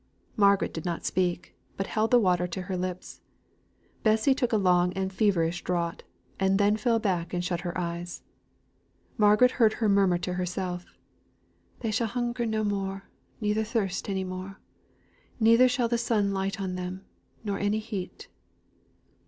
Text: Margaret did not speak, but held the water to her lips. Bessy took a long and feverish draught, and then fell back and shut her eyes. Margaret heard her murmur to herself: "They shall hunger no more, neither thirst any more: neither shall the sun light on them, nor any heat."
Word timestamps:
Margaret 0.35 0.73
did 0.73 0.83
not 0.83 1.05
speak, 1.05 1.53
but 1.77 1.85
held 1.85 2.09
the 2.09 2.17
water 2.19 2.47
to 2.47 2.63
her 2.63 2.75
lips. 2.75 3.21
Bessy 4.01 4.33
took 4.33 4.51
a 4.51 4.57
long 4.57 4.91
and 4.93 5.13
feverish 5.13 5.63
draught, 5.63 6.03
and 6.39 6.57
then 6.57 6.75
fell 6.75 6.97
back 6.97 7.35
and 7.35 7.45
shut 7.45 7.61
her 7.61 7.77
eyes. 7.77 8.23
Margaret 9.15 9.51
heard 9.61 9.73
her 9.73 9.87
murmur 9.87 10.17
to 10.17 10.33
herself: 10.33 10.97
"They 11.81 11.91
shall 11.91 12.07
hunger 12.07 12.47
no 12.47 12.63
more, 12.63 13.03
neither 13.39 13.63
thirst 13.63 14.09
any 14.09 14.23
more: 14.23 14.59
neither 15.39 15.67
shall 15.69 15.87
the 15.87 15.99
sun 15.99 16.33
light 16.33 16.59
on 16.59 16.73
them, 16.73 17.05
nor 17.43 17.59
any 17.59 17.77
heat." 17.77 18.27